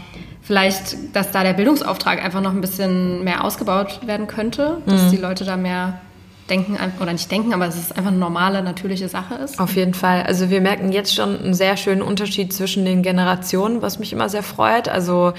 [0.42, 5.10] vielleicht, dass da der Bildungsauftrag einfach noch ein bisschen mehr ausgebaut werden könnte, dass mhm.
[5.10, 6.00] die Leute da mehr
[6.48, 9.58] denken oder nicht denken, aber es ist einfach eine normale, natürliche Sache ist.
[9.58, 10.22] Auf jeden Fall.
[10.22, 14.28] Also wir merken jetzt schon einen sehr schönen Unterschied zwischen den Generationen, was mich immer
[14.28, 14.88] sehr freut.
[14.88, 15.32] Also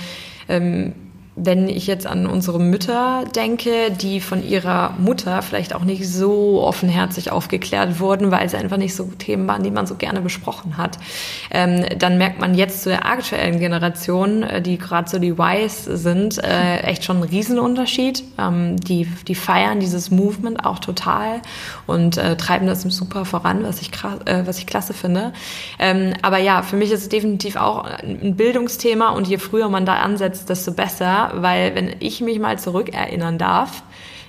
[0.49, 0.93] ähm,
[1.37, 6.63] wenn ich jetzt an unsere Mütter denke, die von ihrer Mutter vielleicht auch nicht so
[6.63, 10.77] offenherzig aufgeklärt wurden, weil es einfach nicht so Themen waren, die man so gerne besprochen
[10.77, 10.97] hat,
[11.51, 15.85] ähm, dann merkt man jetzt zu der aktuellen Generation, äh, die gerade so die Ys
[15.85, 18.23] sind, äh, echt schon einen Riesenunterschied.
[18.39, 21.41] Ähm, die, die feiern dieses Movement auch total
[21.85, 25.33] und äh, treiben das super voran, was ich, krass, äh, was ich klasse finde.
[25.77, 29.85] Ähm, aber ja, für mich ist es definitiv auch ein Bildungsthema und je früher man
[29.85, 33.83] da ansetzt, desto besser weil wenn ich mich mal zurückerinnern darf,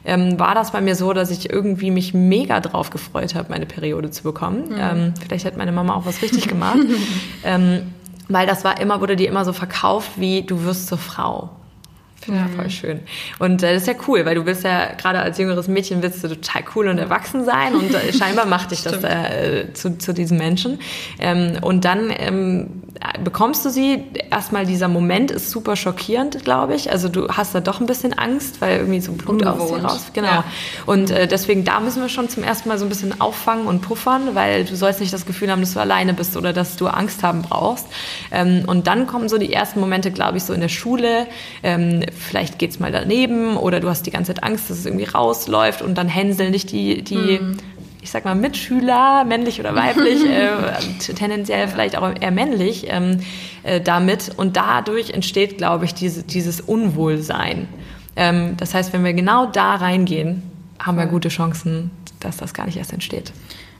[0.05, 3.67] ähm, war das bei mir so, dass ich irgendwie mich mega drauf gefreut habe, meine
[3.67, 4.71] Periode zu bekommen.
[4.71, 4.79] Mhm.
[4.79, 6.79] Ähm, vielleicht hat meine Mama auch was richtig gemacht.
[7.45, 7.93] ähm,
[8.29, 11.51] weil das war immer, wurde dir immer so verkauft wie du wirst zur Frau.
[12.21, 13.01] Finde ich voll schön.
[13.39, 16.23] Und äh, das ist ja cool, weil du willst ja gerade als jüngeres Mädchen willst
[16.23, 20.13] du total cool und erwachsen sein und äh, scheinbar macht dich das äh, zu, zu
[20.13, 20.79] diesem Menschen.
[21.19, 22.83] Ähm, und dann ähm,
[23.23, 24.05] bekommst du sie.
[24.31, 26.91] Erstmal dieser Moment ist super schockierend, glaube ich.
[26.91, 29.61] Also du hast da doch ein bisschen Angst, weil irgendwie so Blut Ungewohnt.
[29.61, 30.11] aus dir raus.
[30.13, 30.29] Genau.
[30.29, 30.45] Ja.
[30.87, 33.81] Und äh, deswegen da müssen wir schon zum ersten Mal so ein bisschen auffangen und
[33.81, 36.87] puffern, weil du sollst nicht das Gefühl haben, dass du alleine bist oder dass du
[36.87, 37.87] Angst haben brauchst.
[38.31, 41.27] Ähm, und dann kommen so die ersten Momente, glaube ich, so in der Schule.
[41.63, 45.05] Ähm, vielleicht geht's mal daneben oder du hast die ganze Zeit Angst, dass es irgendwie
[45.05, 47.57] rausläuft und dann hänseln dich die, die mhm
[48.03, 53.21] ich sag mal, Mitschüler, männlich oder weiblich, äh, tendenziell vielleicht auch eher männlich, ähm,
[53.63, 54.31] äh, damit.
[54.37, 57.69] Und dadurch entsteht, glaube ich, diese, dieses Unwohlsein.
[58.17, 60.43] Ähm, das heißt, wenn wir genau da reingehen,
[60.79, 63.33] haben wir gute Chancen, dass das gar nicht erst entsteht.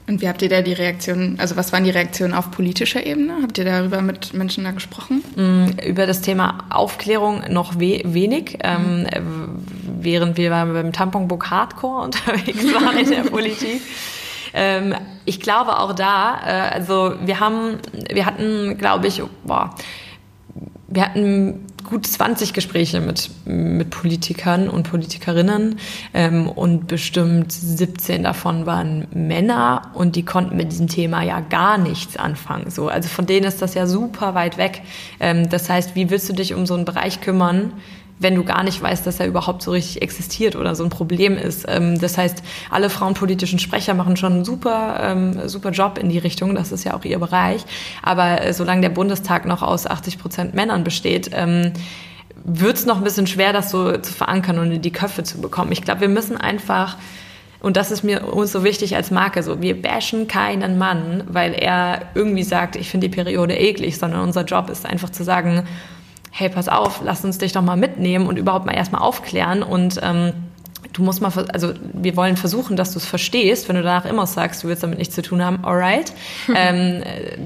[0.09, 3.43] Und wie habt ihr da die Reaktion, also was waren die Reaktionen auf politischer Ebene?
[3.43, 5.23] Habt ihr darüber mit Menschen da gesprochen?
[5.35, 9.05] Mm, über das Thema Aufklärung noch we wenig, ähm,
[10.01, 13.81] während wir beim Tamponbook Hardcore unterwegs waren in der Politik.
[14.55, 14.95] Ähm,
[15.25, 17.77] ich glaube auch da, äh, also wir haben,
[18.11, 19.75] wir hatten, glaube ich, boah,
[20.87, 25.79] wir hatten gut 20 Gespräche mit, mit Politikern und Politikerinnen
[26.13, 31.77] ähm, und bestimmt 17 davon waren Männer und die konnten mit diesem Thema ja gar
[31.77, 32.69] nichts anfangen.
[32.69, 32.87] So.
[32.87, 34.81] Also von denen ist das ja super weit weg.
[35.19, 37.73] Ähm, das heißt, wie willst du dich um so einen Bereich kümmern,
[38.19, 41.37] wenn du gar nicht weißt, dass er überhaupt so richtig existiert oder so ein Problem
[41.37, 41.65] ist.
[41.67, 46.17] Ähm, das heißt, alle frauenpolitischen Sprecher machen schon einen super, ähm, super Job in die
[46.17, 46.53] Richtung.
[46.53, 47.63] Das ist ja auch ihr Bereich.
[48.03, 51.71] Aber äh, solange der Bundestag noch aus 80 Prozent Männern besteht, ähm,
[52.43, 55.39] wird es noch ein bisschen schwer, das so zu verankern und in die Köpfe zu
[55.39, 55.71] bekommen.
[55.71, 56.97] Ich glaube, wir müssen einfach
[57.61, 59.61] und das ist mir uns so wichtig als Marke so.
[59.61, 64.45] Wir bashen keinen Mann, weil er irgendwie sagt, ich finde die Periode eklig, sondern unser
[64.45, 65.65] Job ist einfach zu sagen,
[66.31, 69.99] hey, pass auf, lass uns dich doch mal mitnehmen und überhaupt mal erstmal aufklären und
[70.01, 70.33] ähm,
[70.93, 73.67] du musst mal, also wir wollen versuchen, dass du es verstehst.
[73.67, 76.13] Wenn du danach immer sagst, du willst damit nichts zu tun haben, alright.
[76.55, 77.37] ähm, äh,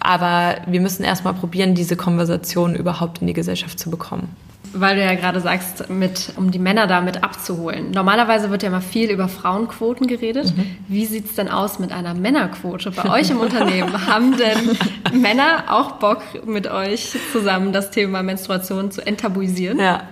[0.00, 4.34] aber wir müssen erstmal probieren, diese Konversation überhaupt in die Gesellschaft zu bekommen
[4.72, 7.90] weil du ja gerade sagst, mit, um die Männer damit abzuholen.
[7.90, 10.56] Normalerweise wird ja mal viel über Frauenquoten geredet.
[10.56, 10.76] Mhm.
[10.88, 14.06] Wie sieht es denn aus mit einer Männerquote bei euch im Unternehmen?
[14.06, 19.78] Haben denn Männer auch Bock, mit euch zusammen das Thema Menstruation zu enttabuisieren?
[19.78, 20.02] Ja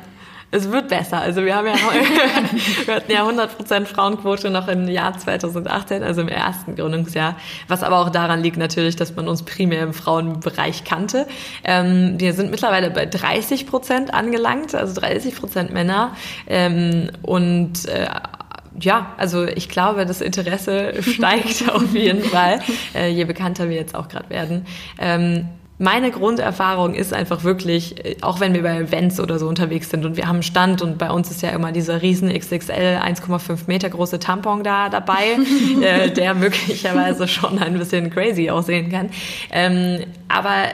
[0.51, 1.21] es wird besser.
[1.21, 1.75] Also wir haben ja,
[2.87, 7.37] wir hatten ja 100% Frauenquote noch im Jahr 2018, also im ersten Gründungsjahr,
[7.69, 11.27] was aber auch daran liegt natürlich, dass man uns primär im Frauenbereich kannte.
[11.65, 16.13] Ähm, wir sind mittlerweile bei 30% angelangt, also 30% Männer
[16.47, 18.07] ähm, und äh,
[18.81, 22.61] ja, also ich glaube, das Interesse steigt auf jeden Fall,
[22.95, 24.67] äh, je bekannter wir jetzt auch gerade werden.
[24.99, 25.49] Ähm,
[25.79, 30.05] meine Grunderfahrung ist einfach wirklich, äh, auch wenn wir bei Events oder so unterwegs sind
[30.05, 33.61] und wir haben einen Stand und bei uns ist ja immer dieser riesen XXL 1,5
[33.67, 35.39] Meter große Tampon da dabei,
[35.83, 39.11] äh, der möglicherweise schon ein bisschen crazy aussehen kann.
[39.53, 40.71] Ähm, aber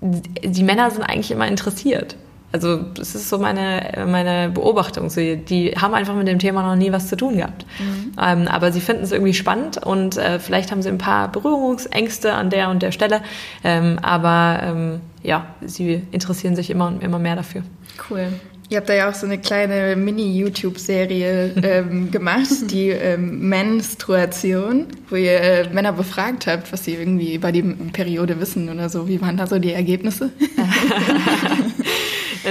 [0.00, 2.16] die Männer sind eigentlich immer interessiert.
[2.56, 5.10] Also das ist so meine, meine Beobachtung.
[5.10, 7.66] So, die haben einfach mit dem Thema noch nie was zu tun gehabt.
[7.78, 8.12] Mhm.
[8.18, 12.32] Ähm, aber sie finden es irgendwie spannend und äh, vielleicht haben sie ein paar Berührungsängste
[12.32, 13.20] an der und der Stelle.
[13.62, 17.62] Ähm, aber ähm, ja, sie interessieren sich immer und immer mehr dafür.
[18.08, 18.28] Cool.
[18.70, 25.16] Ihr habt da ja auch so eine kleine Mini-YouTube-Serie ähm, gemacht, die ähm, Menstruation, wo
[25.16, 29.06] ihr äh, Männer befragt habt, was sie irgendwie über die Periode wissen oder so.
[29.08, 30.30] Wie waren da so die Ergebnisse?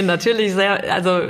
[0.03, 1.21] Natürlich sehr, also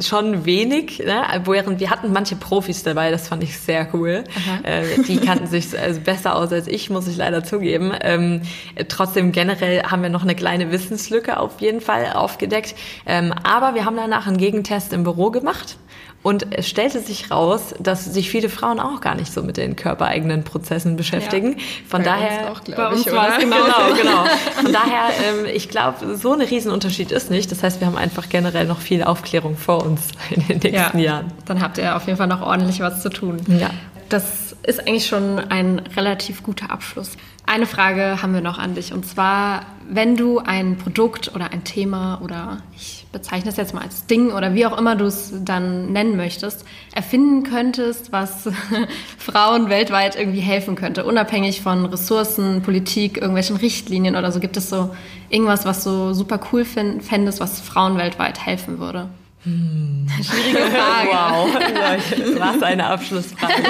[0.00, 1.22] schon wenig, ne?
[1.44, 4.24] während wir hatten manche Profis dabei, das fand ich sehr cool.
[4.62, 7.92] Äh, die kannten sich also besser aus als ich, muss ich leider zugeben.
[8.00, 8.42] Ähm,
[8.88, 12.74] trotzdem generell haben wir noch eine kleine Wissenslücke auf jeden Fall aufgedeckt.
[13.06, 15.76] Ähm, aber wir haben danach einen Gegentest im Büro gemacht
[16.22, 19.76] Und es stellte sich raus, dass sich viele Frauen auch gar nicht so mit den
[19.76, 21.52] körpereigenen Prozessen beschäftigen.
[21.52, 23.56] Ja, Von daher, uns auch, bei uns war es genau,
[23.96, 24.24] genau.
[24.62, 27.52] Von daher, ähm, ich glaube, so ein Riesenunterschied ist nicht.
[27.52, 31.04] Das heißt, wir haben einfach generell noch viel Aufklärung vor uns in den nächsten ja,
[31.04, 31.32] Jahren.
[31.46, 33.38] Dann habt ihr auf jeden Fall noch ordentlich was zu tun.
[33.46, 33.70] Ja.
[34.08, 37.16] Das ist eigentlich schon ein relativ guter Abschluss.
[37.46, 41.64] Eine Frage haben wir noch an dich und zwar, wenn du ein Produkt oder ein
[41.64, 45.32] Thema oder ich bezeichne es jetzt mal als Ding oder wie auch immer du es
[45.42, 48.50] dann nennen möchtest, erfinden könntest, was
[49.18, 54.68] Frauen weltweit irgendwie helfen könnte, unabhängig von Ressourcen, Politik, irgendwelchen Richtlinien oder so, gibt es
[54.68, 54.94] so
[55.30, 59.08] irgendwas, was du super cool fändest, was Frauen weltweit helfen würde?
[59.44, 60.06] Hm.
[60.22, 61.08] Schwierige Frage.
[61.10, 63.62] Wow, was eine Abschlussfrage.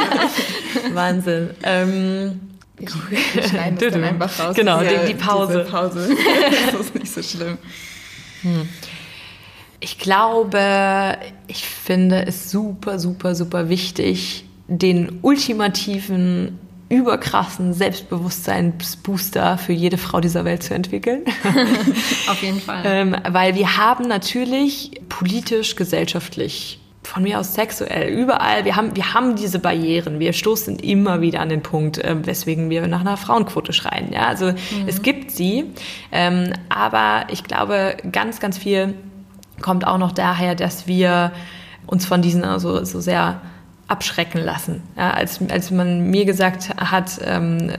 [0.95, 1.51] Wahnsinn.
[1.63, 2.41] Ähm,
[2.79, 2.89] ich,
[3.35, 4.57] wir schneiden das dann einfach raus.
[4.57, 5.67] Genau, diese, die, Pause.
[5.71, 6.17] Pause.
[6.73, 7.59] das ist nicht so schlimm.
[8.43, 8.69] Hm.
[9.81, 19.99] Ich glaube, ich finde es super, super, super wichtig, den ultimativen überkrassen Selbstbewusstseinsbooster für jede
[19.99, 21.23] Frau dieser Welt zu entwickeln.
[22.29, 22.83] Auf jeden Fall.
[22.85, 29.15] ähm, weil wir haben natürlich politisch, gesellschaftlich, von mir aus sexuell, überall, wir haben, wir
[29.15, 30.21] haben diese Barrieren.
[30.21, 34.13] Wir stoßen immer wieder an den Punkt, äh, weswegen wir nach einer Frauenquote schreien.
[34.13, 34.55] Ja, also mhm.
[34.87, 35.65] es gibt sie,
[36.13, 38.95] ähm, aber ich glaube, ganz, ganz viel
[39.61, 41.33] kommt auch noch daher, dass wir
[41.87, 43.41] uns von diesen also so sehr
[43.89, 44.83] abschrecken lassen.
[44.97, 47.73] Ja, als, als man mir gesagt hat, ähm,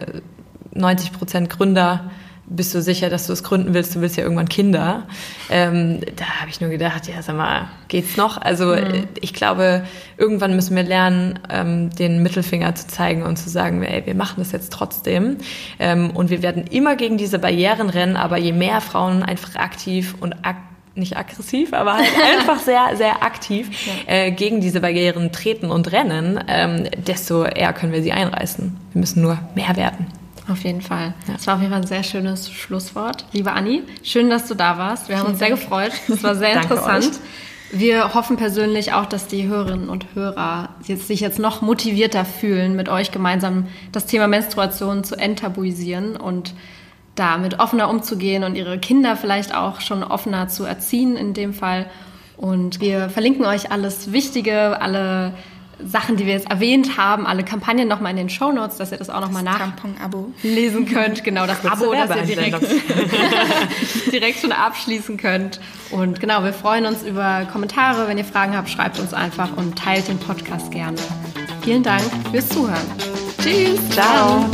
[0.73, 2.09] 90 Prozent Gründer,
[2.49, 3.95] bist du sicher, dass du es gründen willst?
[3.95, 5.03] Du willst ja irgendwann Kinder.
[5.49, 8.41] Ähm, da habe ich nur gedacht, ja, sag mal, geht's noch?
[8.41, 9.07] Also mhm.
[9.21, 9.83] ich glaube,
[10.17, 14.35] irgendwann müssen wir lernen, ähm, den Mittelfinger zu zeigen und zu sagen, ey, wir machen
[14.37, 15.37] das jetzt trotzdem.
[15.79, 20.15] Ähm, und wir werden immer gegen diese Barrieren rennen, aber je mehr Frauen einfach aktiv
[20.19, 22.09] und aktiv nicht aggressiv, aber halt
[22.39, 23.69] einfach sehr, sehr aktiv
[24.05, 28.77] äh, gegen diese Barrieren treten und rennen, ähm, desto eher können wir sie einreißen.
[28.91, 30.07] Wir müssen nur mehr werden.
[30.49, 31.13] Auf jeden Fall.
[31.27, 31.33] Ja.
[31.33, 33.25] Das war auf jeden Fall ein sehr schönes Schlusswort.
[33.33, 35.07] Liebe Anni, schön, dass du da warst.
[35.07, 35.91] Wir haben uns sehr gefreut.
[36.07, 37.11] Es war sehr interessant.
[37.71, 42.75] Wir hoffen persönlich auch, dass die Hörerinnen und Hörer jetzt, sich jetzt noch motivierter fühlen,
[42.75, 46.55] mit euch gemeinsam das Thema Menstruation zu enttabuisieren und
[47.13, 51.85] damit offener umzugehen und ihre Kinder vielleicht auch schon offener zu erziehen in dem Fall.
[52.37, 55.33] Und wir verlinken euch alles Wichtige, alle
[55.85, 58.97] Sachen, die wir jetzt erwähnt haben, alle Kampagnen nochmal in den Show Notes, dass ihr
[58.97, 61.23] das auch nochmal nachlesen könnt.
[61.23, 62.61] Genau, das Abo, das ihr direkt,
[64.11, 65.59] direkt schon abschließen könnt.
[65.91, 68.07] Und genau, wir freuen uns über Kommentare.
[68.07, 70.97] Wenn ihr Fragen habt, schreibt uns einfach und teilt den Podcast gerne.
[71.61, 72.87] Vielen Dank fürs Zuhören.
[73.41, 73.79] Tschüss.
[73.89, 74.49] Ciao.